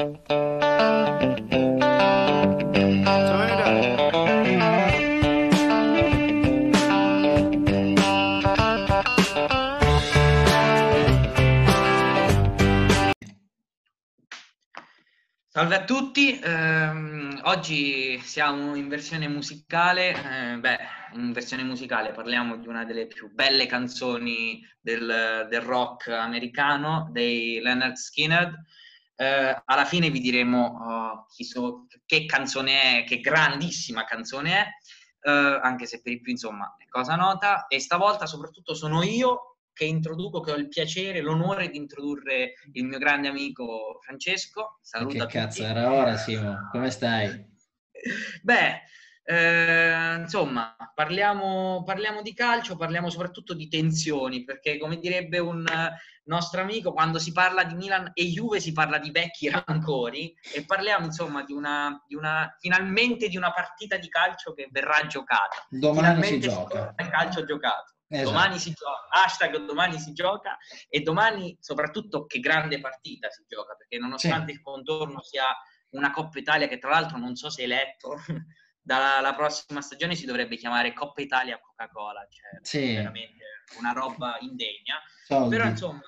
[0.00, 0.14] Salve
[15.74, 20.78] a tutti, ehm, oggi siamo in versione musicale, eh, beh,
[21.12, 27.60] in versione musicale parliamo di una delle più belle canzoni del, del rock americano, dei
[27.60, 28.64] Leonard Skinner.
[29.20, 34.66] Eh, alla fine vi diremo oh, so, che canzone è, che grandissima canzone è,
[35.28, 39.58] eh, anche se per di più insomma è cosa nota, e stavolta soprattutto sono io
[39.74, 44.78] che introduco, che ho il piacere, l'onore di introdurre il mio grande amico Francesco.
[44.80, 47.46] Saluta che cazzo, era ora Simo, come stai?
[48.42, 48.80] Beh,
[49.22, 55.64] eh, insomma, parliamo, parliamo, di calcio, parliamo soprattutto di tensioni, perché come direbbe un
[56.24, 60.64] nostro amico, quando si parla di Milan e Juve si parla di vecchi rancori e
[60.64, 65.66] parliamo insomma di una, di una finalmente di una partita di calcio che verrà giocata.
[65.68, 66.94] Domani finalmente si gioca.
[66.98, 67.94] Il calcio giocato.
[68.12, 68.30] Esatto.
[68.30, 70.56] Domani si gioca, hashtag domani si gioca
[70.88, 74.58] e domani soprattutto che grande partita si gioca, perché nonostante sì.
[74.58, 75.44] il contorno sia
[75.90, 78.16] una Coppa Italia che tra l'altro non so se hai letto,
[78.90, 82.94] dalla prossima stagione si dovrebbe chiamare Coppa Italia Coca-Cola, cioè sì.
[82.94, 83.44] veramente
[83.78, 85.00] una roba indegna.
[85.24, 85.56] Soldi.
[85.56, 86.00] Però insomma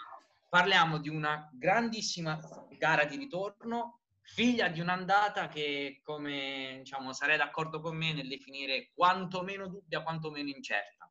[0.49, 2.41] parliamo di una grandissima
[2.77, 8.91] gara di ritorno, figlia di un'andata che come diciamo sarei d'accordo con me nel definire
[8.93, 11.09] quanto meno dubbia, quanto meno incerta.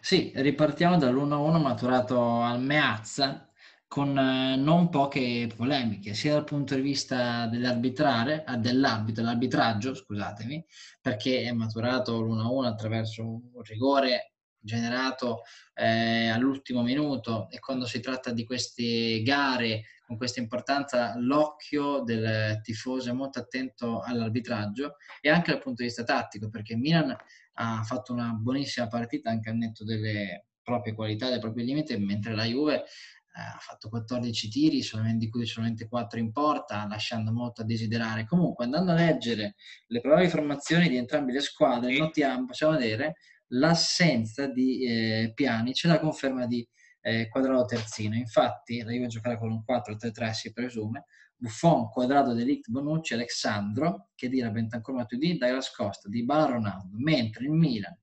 [0.00, 3.49] Sì, ripartiamo dall'1-1 maturato al Meazza
[3.90, 10.64] con eh, non poche polemiche, sia dal punto di vista dell'arbitrare, ah, dell'arbitro, dell'arbitraggio, scusatemi,
[11.00, 15.40] perché è maturato l'1-1 attraverso un rigore generato
[15.74, 22.60] eh, all'ultimo minuto e quando si tratta di queste gare con questa importanza l'occhio del
[22.62, 27.16] tifoso è molto attento all'arbitraggio e anche dal punto di vista tattico perché Milan
[27.54, 32.34] ha fatto una buonissima partita anche al netto delle proprie qualità, dei propri limiti, mentre
[32.34, 32.84] la Juve
[33.32, 34.82] ha fatto 14 tiri,
[35.16, 38.26] di cui solamente 4 in porta, lasciando molto a desiderare.
[38.26, 39.54] Comunque, andando a leggere
[39.86, 43.16] le probabili formazioni di entrambe le squadre, notiamo, possiamo vedere
[43.48, 46.66] l'assenza di eh, Pjanic e la conferma di
[47.02, 48.16] eh, Quadrato terzino.
[48.16, 51.04] Infatti, la Juve giocherà con un 4-3-3, si presume,
[51.36, 57.44] Buffon, Quadrado, Delict, Bonucci, Alexandro, che dirà Bentancur, Matuidi, Douglas Costa, Di Bala, Ronaldo, mentre
[57.44, 57.96] il Milan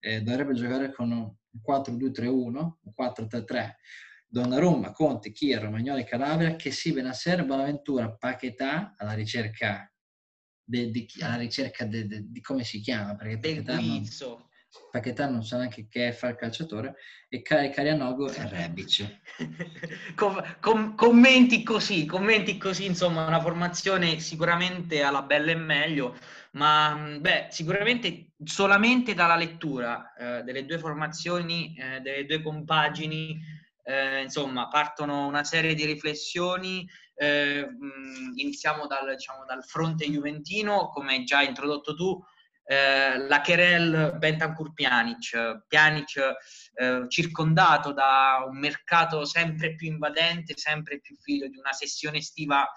[0.00, 1.30] eh, dovrebbe giocare con un
[1.66, 3.70] 4-2-3-1, un 4-3-3,
[4.30, 9.90] Donnarumma, Conte, Chia, Romagnoli, Calabria, che si Benasser, Bonaventura, Paquetà alla ricerca,
[10.62, 14.06] de, de, alla ricerca di come si chiama, perché Paquetà non,
[14.90, 16.96] Paquetà non sa neanche che fare il calciatore,
[17.30, 19.20] e Carianogo e Rebic.
[20.14, 26.14] com- com- commenti così, commenti così, insomma, una formazione sicuramente alla bella e meglio,
[26.52, 33.56] ma beh, sicuramente solamente dalla lettura eh, delle due formazioni, eh, delle due compagini,
[33.88, 36.86] eh, insomma, partono una serie di riflessioni.
[37.14, 37.66] Eh,
[38.34, 42.22] iniziamo dal, diciamo, dal fronte juventino, come hai già introdotto tu,
[42.64, 46.16] eh, la Kerel Bentancur Pjanic, Pjanic
[46.74, 52.70] eh, circondato da un mercato sempre più invadente, sempre più figlio di una sessione estiva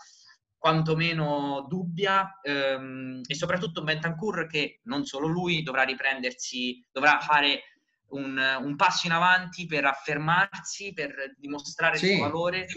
[0.58, 7.64] quantomeno dubbia ehm, e soprattutto Bentancur che non solo lui dovrà riprendersi, dovrà fare
[8.12, 12.12] un, un passo in avanti per affermarsi, per dimostrare sì.
[12.12, 12.68] il suo valore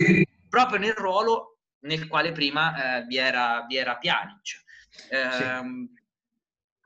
[0.49, 4.63] proprio nel ruolo nel quale prima eh, vi, era, vi era Pjanic.
[5.11, 5.89] Eh, sì ehm,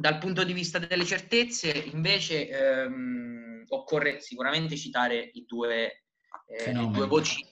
[0.01, 6.05] dal punto di vista delle certezze, invece, ehm, occorre sicuramente citare i due,
[6.47, 7.45] eh, i due, voci,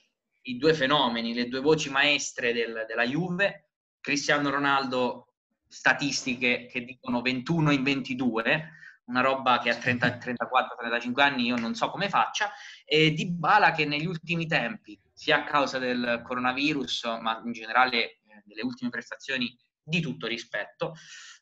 [0.42, 3.70] i due fenomeni, le due voci maestre del, della Juve.
[4.00, 5.34] Cristiano Ronaldo,
[5.66, 8.70] statistiche che dicono 21 in 22,
[9.06, 12.50] una roba che a 34-35 anni io non so come faccia,
[12.84, 17.96] e Di Bala che negli ultimi tempi, sia a causa del coronavirus, ma in generale
[17.96, 20.94] eh, delle ultime prestazioni di tutto rispetto,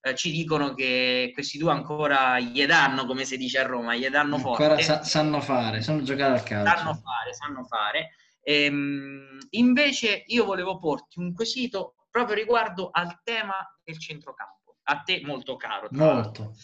[0.03, 4.07] eh, ci dicono che questi due ancora gli danno, come si dice a Roma, gli
[4.09, 4.65] danno forte.
[4.65, 6.77] Ancora sa- sanno fare, sanno giocare al calcio.
[6.77, 8.11] Sanno fare, sanno fare.
[8.43, 15.23] Ehm, invece io volevo porti un quesito proprio riguardo al tema del centrocampo, a te
[15.25, 15.89] molto caro.
[15.93, 16.55] Molto.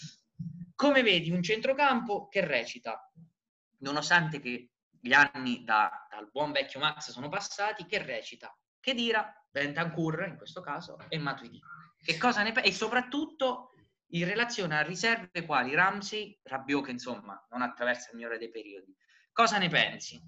[0.81, 3.13] Come vedi un centrocampo che recita,
[3.81, 9.31] nonostante che gli anni da, dal buon vecchio Max sono passati, che recita, che dira
[9.51, 11.61] Bentancur in questo caso e Matuidi.
[12.03, 12.71] Che cosa ne pensi?
[12.71, 13.75] E soprattutto
[14.13, 18.97] in relazione a riserve quali Ramsey, Rabiot che insomma non attraversa il migliore dei periodi.
[19.33, 20.19] Cosa ne pensi?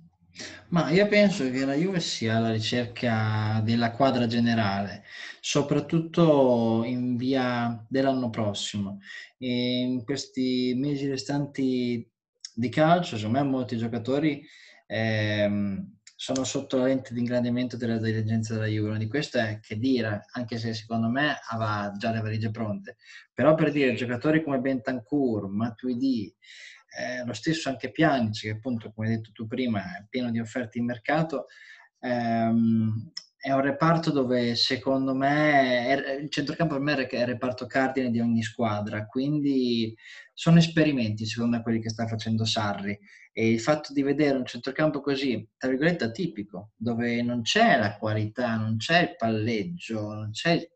[0.68, 5.04] Ma io penso che la Juve sia alla ricerca della quadra generale,
[5.40, 8.98] soprattutto in via dell'anno prossimo.
[9.38, 12.08] E in questi mesi restanti
[12.54, 14.42] di calcio, secondo me molti giocatori
[14.86, 18.96] ehm, sono sotto la lente di ingrandimento della dirigenza della Juve.
[18.96, 22.96] Di questo è che dire, anche se secondo me aveva già le valigie pronte.
[23.34, 26.34] Però per dire, giocatori come Bentancur, Matuidi,
[26.98, 30.38] eh, lo stesso anche Pjanic, che appunto, come hai detto tu prima, è pieno di
[30.38, 31.46] offerte in mercato,
[32.00, 37.66] ehm, è un reparto dove secondo me è, il centrocampo per me è il reparto
[37.66, 39.94] cardine di ogni squadra, quindi
[40.32, 42.96] sono esperimenti secondo me quelli che sta facendo Sarri.
[43.32, 47.96] E il fatto di vedere un centrocampo così, tra virgolette, atipico, dove non c'è la
[47.96, 50.68] qualità, non c'è il palleggio, non c'è il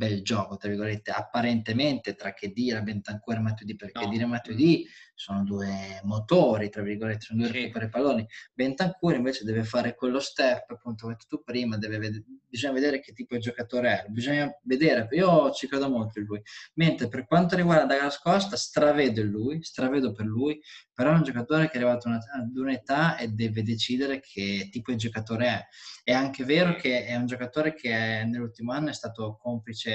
[0.00, 4.08] bel gioco, tra virgolette, apparentemente tra che dire Bentancur e Matuidi, perché no.
[4.08, 4.86] dire Matuidi
[5.20, 7.58] sono due motori, tra virgolette, sono due sì.
[7.58, 8.26] recuperi palloni.
[8.54, 13.34] Bentancur invece deve fare quello step, appunto, come tu prima, vedere, bisogna vedere che tipo
[13.34, 16.40] di giocatore è, bisogna vedere, io ci credo molto in lui.
[16.76, 20.58] Mentre per quanto riguarda Douglas Costa, stravedo in lui, stravedo per lui,
[20.94, 24.96] però è un giocatore che è arrivato ad un'età e deve decidere che tipo di
[24.96, 25.66] giocatore è.
[26.02, 27.90] È anche vero che è un giocatore che
[28.24, 29.89] nell'ultimo anno è stato complice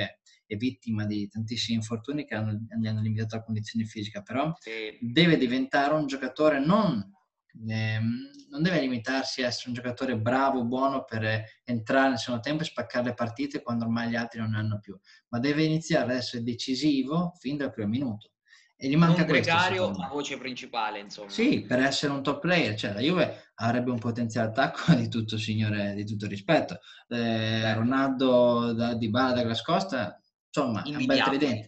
[0.47, 4.97] e vittima di tantissimi infortuni che hanno, gli hanno limitato la condizione fisica, però sì.
[5.01, 7.13] deve diventare un giocatore non
[7.68, 12.63] ehm, non deve limitarsi a essere un giocatore bravo, buono per entrare nel secondo tempo
[12.63, 14.97] e spaccare le partite quando ormai gli altri non ne hanno più,
[15.30, 18.31] ma deve iniziare ad essere decisivo fin dal primo minuto.
[18.77, 21.30] E gli manca non gregario, ma voce principale, insomma.
[21.30, 25.38] Sì, per essere un top player, cioè la Juve avrebbe un potenziale attacco di tutto
[25.38, 26.80] signore, di tutto rispetto.
[27.07, 31.66] Eh, Ronaldo da, di Bala da Glascosta, insomma, è un bel tridente.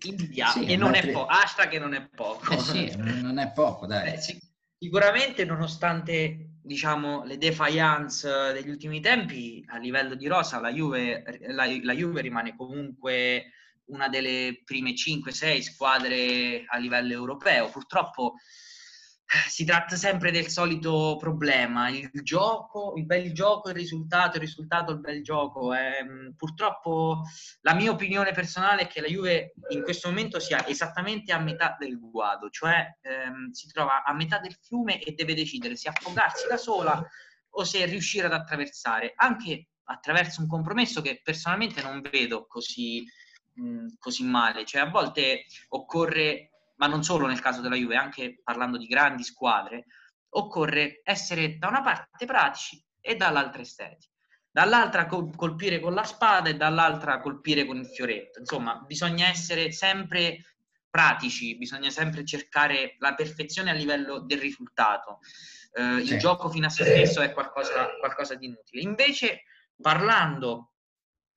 [0.54, 2.52] Sì, e non è poco, hashtag che non è poco.
[2.52, 4.14] Eh sì, non è poco, dai.
[4.14, 4.38] Eh, sì.
[4.78, 11.66] Sicuramente, nonostante diciamo, le defiance degli ultimi tempi, a livello di rosa, la Juve, la,
[11.82, 13.46] la Juve rimane comunque
[13.88, 17.70] una delle prime 5-6 squadre a livello europeo.
[17.70, 18.36] Purtroppo
[19.30, 24.44] eh, si tratta sempre del solito problema, il gioco, il bel gioco, il risultato, il
[24.44, 25.74] risultato, il bel gioco.
[25.74, 27.24] Eh, purtroppo
[27.62, 31.76] la mia opinione personale è che la Juve in questo momento sia esattamente a metà
[31.78, 36.48] del guado, cioè ehm, si trova a metà del fiume e deve decidere se affogarsi
[36.48, 37.06] da sola
[37.50, 43.04] o se riuscire ad attraversare, anche attraverso un compromesso che personalmente non vedo così
[43.98, 44.66] così male.
[44.66, 49.24] Cioè, a volte occorre, ma non solo nel caso della Juve, anche parlando di grandi
[49.24, 49.86] squadre,
[50.30, 54.10] occorre essere da una parte pratici e dall'altra esteti.
[54.50, 58.40] Dall'altra colpire con la spada e dall'altra colpire con il fioretto.
[58.40, 60.40] Insomma, bisogna essere sempre
[60.90, 65.20] pratici, bisogna sempre cercare la perfezione a livello del risultato.
[65.74, 66.14] Eh, sì.
[66.14, 68.82] Il gioco fino a se stesso è qualcosa, qualcosa di inutile.
[68.82, 69.44] Invece,
[69.80, 70.72] parlando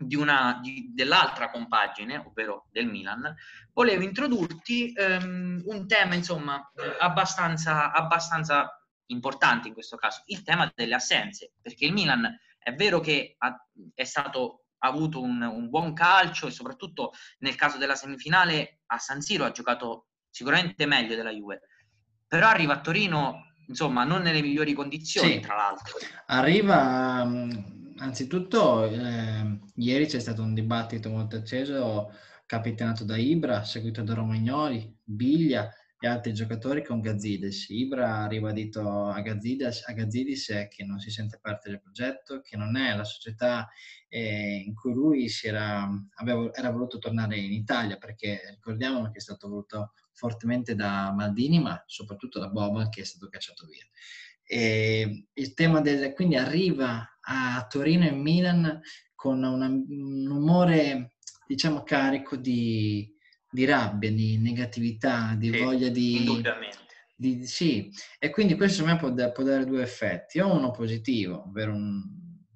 [0.00, 3.34] dell'altra compagine, ovvero del Milan,
[3.72, 10.94] volevo introdurti um, un tema, insomma, abbastanza, abbastanza importante in questo caso, il tema delle
[10.94, 13.54] assenze, perché il Milan è vero che ha,
[13.94, 18.96] è stato ha avuto un, un, buon calcio e soprattutto nel caso della semifinale a
[18.96, 21.60] San Siro ha giocato sicuramente meglio della Juve,
[22.26, 25.40] però arriva a Torino, insomma, non nelle migliori condizioni, sì.
[25.40, 25.98] tra l'altro.
[26.26, 27.28] Arriva
[28.00, 32.10] Anzitutto, eh, ieri c'è stato un dibattito molto acceso,
[32.46, 37.68] capitanato da Ibra, seguito da Romagnoli, Biglia e altri giocatori con Gazzides.
[37.68, 42.56] Ibra ha ribadito a Gazzides, a Gazzidis che non si sente parte del progetto, che
[42.56, 43.68] non è la società
[44.08, 49.20] eh, in cui lui era, aveva, era voluto tornare in Italia, perché ricordiamo che è
[49.20, 53.84] stato voluto fortemente da Maldini, ma soprattutto da Boba che è stato cacciato via.
[54.42, 58.80] E il tema del, quindi arriva a Torino e Milan
[59.14, 61.14] con una, un umore,
[61.46, 63.08] diciamo, carico di,
[63.48, 66.42] di rabbia, di negatività, di sì, voglia di,
[67.14, 70.40] di, Sì, e quindi questo a me può, può, dare due effetti.
[70.40, 72.02] O uno positivo, ovvero un,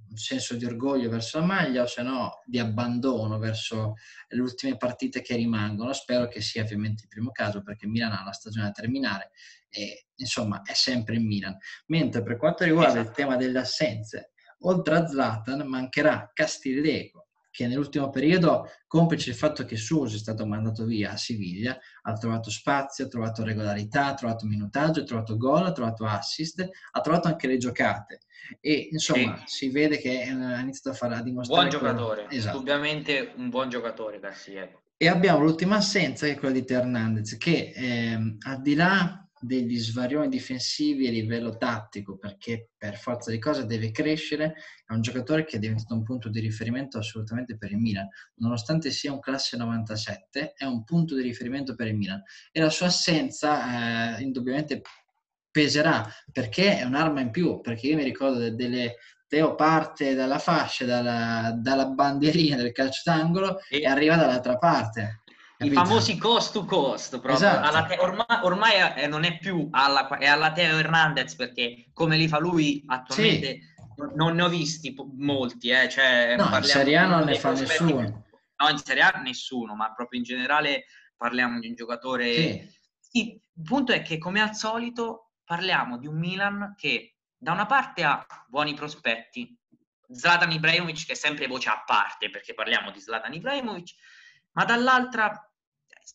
[0.08, 3.94] un senso di orgoglio verso la maglia, o se no di abbandono verso
[4.28, 5.92] le ultime partite che rimangono.
[5.92, 9.30] Spero che sia ovviamente il primo caso, perché Milan ha la stagione da terminare
[9.68, 11.56] e insomma è sempre in Milan.
[11.86, 13.08] Mentre per quanto riguarda esatto.
[13.08, 19.64] il tema delle assenze, oltre a Zlatan mancherà Castilleco, che nell'ultimo periodo, complice il fatto
[19.64, 24.14] che Suso è stato mandato via a Siviglia, ha trovato spazio, ha trovato regolarità, ha
[24.14, 28.22] trovato minutaggio, ha trovato gol, ha trovato assist, ha trovato anche le giocate.
[28.60, 29.66] E insomma, sì.
[29.66, 31.68] si vede che ha iniziato a fare a dimostrare.
[31.68, 32.56] Buon giocatore, esatto.
[32.56, 34.68] indubbiamente un buon giocatore Garcia.
[34.96, 39.78] E abbiamo l'ultima assenza che è quella di Hernandez, che eh, al di là degli
[39.78, 44.54] svarioni difensivi a livello tattico, perché per forza di cose deve crescere,
[44.86, 48.90] è un giocatore che è diventato un punto di riferimento assolutamente per il Milan, nonostante
[48.90, 52.86] sia un classe 97, è un punto di riferimento per il Milan e la sua
[52.86, 54.80] assenza eh, indubbiamente
[55.50, 58.96] peserà perché è un'arma in più, perché io mi ricordo delle,
[59.26, 65.22] Teo parte dalla fascia, dalla, dalla bandierina del calcio d'angolo e, e arriva dall'altra parte.
[65.66, 67.34] I famosi cost to cost, proprio.
[67.34, 67.86] Esatto.
[67.86, 72.28] Te- ormai, ormai è, non è più alla, è alla Teo Hernandez perché come li
[72.28, 74.04] fa lui attualmente sì.
[74.14, 75.70] non ne ho visti molti.
[75.70, 75.88] Eh.
[75.88, 78.24] Cioè, no, in Serie A non ne fa nessuno.
[78.56, 80.84] No, in Serie A nessuno, ma proprio in generale
[81.16, 82.34] parliamo di un giocatore...
[82.34, 82.72] Sì.
[83.14, 87.66] Sì, il punto è che come al solito parliamo di un Milan che da una
[87.66, 89.56] parte ha buoni prospetti,
[90.10, 93.94] Zlatan Ibrahimovic che è sempre voce a parte perché parliamo di Zlatan Ibrahimovic,
[94.52, 95.48] ma dall'altra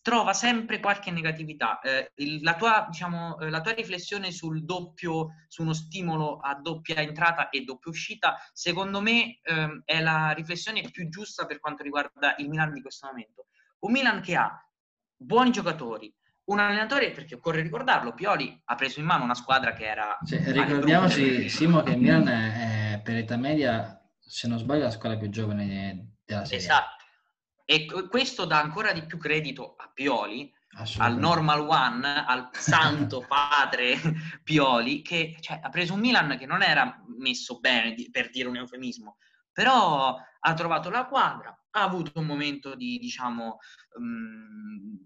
[0.01, 1.79] trova sempre qualche negatività.
[1.79, 6.55] Eh, il, la, tua, diciamo, eh, la, tua, riflessione sul doppio, su uno stimolo a
[6.55, 11.83] doppia entrata e doppia uscita, secondo me eh, è la riflessione più giusta per quanto
[11.83, 13.47] riguarda il Milan di questo momento.
[13.79, 14.63] Un Milan che ha
[15.15, 16.13] buoni giocatori,
[16.45, 20.17] un allenatore, perché occorre ricordarlo, Pioli ha preso in mano una squadra che era...
[20.25, 24.91] Cioè, ricordiamoci, Simo, che il Milan è, è per età media, se non sbaglio, la
[24.91, 26.57] squadra più giovane della serie.
[26.57, 26.98] Esatto
[27.71, 30.51] e questo dà ancora di più credito a Pioli,
[30.97, 33.95] al Normal One, al santo padre
[34.43, 38.55] Pioli, che cioè, ha preso un Milan che non era messo bene, per dire un
[38.55, 39.17] eufemismo,
[39.53, 43.59] però ha trovato la quadra, ha avuto un momento di, diciamo,
[43.99, 44.97] um,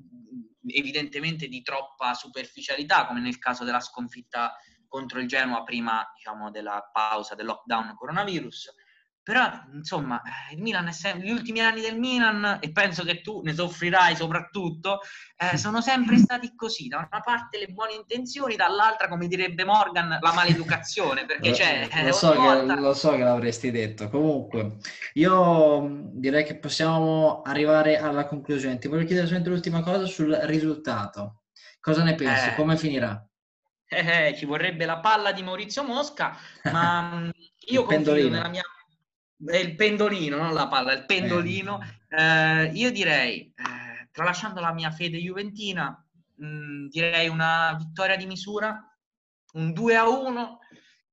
[0.67, 4.55] evidentemente di troppa superficialità, come nel caso della sconfitta
[4.87, 8.73] contro il Genoa prima diciamo, della pausa del lockdown coronavirus
[9.23, 13.41] però, insomma, il Milan è sempre, gli ultimi anni del Milan, e penso che tu
[13.41, 14.99] ne soffrirai soprattutto,
[15.37, 16.89] eh, sono sempre stati così.
[16.89, 21.25] Da una parte le buone intenzioni, dall'altra, come direbbe Morgan, la maleducazione.
[21.25, 22.03] Perché lo, c'è.
[22.03, 22.75] Lo so, volta...
[22.75, 24.09] che, lo so che l'avresti detto.
[24.09, 24.75] Comunque,
[25.13, 28.77] io direi che possiamo arrivare alla conclusione.
[28.77, 31.43] Ti voglio chiedere solamente l'ultima cosa sul risultato.
[31.79, 32.49] Cosa ne pensi?
[32.49, 33.25] Eh, Come finirà?
[33.87, 36.37] Eh, eh ci vorrebbe la palla di Maurizio Mosca,
[36.73, 37.31] ma
[37.67, 38.63] io confido nella mia
[39.51, 41.79] il pendolino, non la palla, il pendolino.
[42.07, 48.25] Eh, io direi, eh, tralasciando la mia fede juventina, mh, mm, direi una vittoria di
[48.25, 48.79] misura,
[49.53, 50.59] un 2 a 1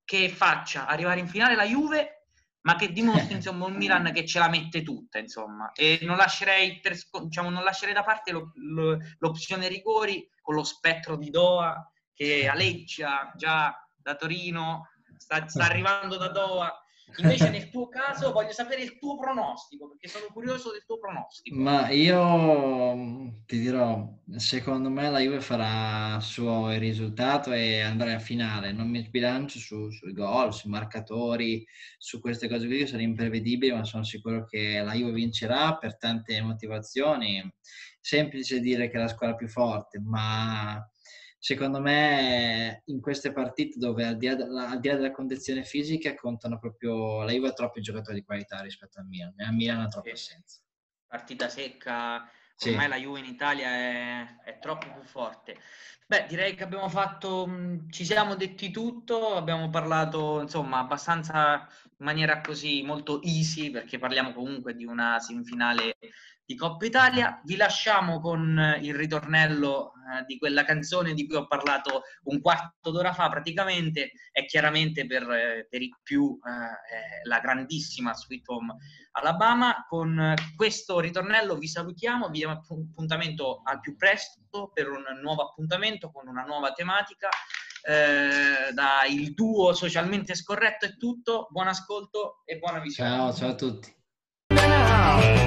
[0.04, 2.26] che faccia arrivare in finale la Juve,
[2.62, 5.72] ma che dimostri insomma un Milan che ce la mette tutta, insomma.
[5.72, 10.64] E non lascerei, per, diciamo, non lascerei da parte lo, lo, l'opzione rigori con lo
[10.64, 16.72] spettro di Doha che aleggia già da Torino, sta, sta arrivando da Doha
[17.18, 21.58] Invece nel tuo caso voglio sapere il tuo pronostico, perché sono curioso del tuo pronostico.
[21.58, 28.12] Ma io mm, ti dirò, secondo me la Juve farà il suo risultato e andrà
[28.12, 28.72] in finale.
[28.72, 31.66] Non mi sbilancio su, sui gol, sui marcatori,
[31.98, 35.96] su queste cose qui che sono imprevedibili, ma sono sicuro che la Juve vincerà per
[35.96, 37.42] tante motivazioni.
[38.00, 40.82] Semplice dire che è la squadra più forte, ma
[41.42, 45.64] secondo me in queste partite dove al di, là della, al di là della condizione
[45.64, 49.54] fisica contano proprio la Juve ha troppi giocatori di qualità rispetto al Milan e al
[49.54, 50.60] Milan ha troppa assenza.
[51.06, 52.30] Partita secca
[52.62, 52.88] ormai sì.
[52.88, 55.56] la Juve in Italia è, è, troppo più forte.
[56.06, 57.48] Beh direi che abbiamo fatto
[57.88, 61.66] ci siamo detti tutto abbiamo parlato insomma abbastanza
[62.00, 65.96] in maniera così molto easy perché parliamo comunque di una semifinale
[66.50, 67.40] di Coppa Italia.
[67.44, 72.40] Vi lasciamo con eh, il ritornello eh, di quella canzone di cui ho parlato un
[72.40, 78.48] quarto d'ora fa praticamente, è chiaramente per, eh, per i più eh, la grandissima Sweet
[78.48, 78.74] Home
[79.12, 79.84] Alabama.
[79.86, 86.10] Con questo ritornello vi salutiamo, vi diamo appuntamento al più presto per un nuovo appuntamento
[86.10, 87.28] con una nuova tematica
[87.82, 93.10] eh, dal duo socialmente scorretto è tutto, buon ascolto e buona visione.
[93.10, 93.94] Ciao, ciao a tutti.
[94.52, 95.40] Now,